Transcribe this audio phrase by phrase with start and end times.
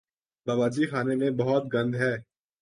[0.47, 2.13] باورچی خانے میں بہت گند ہے